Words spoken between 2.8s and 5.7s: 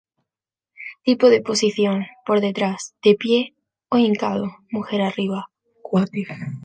de pie o hincado, mujer arriba.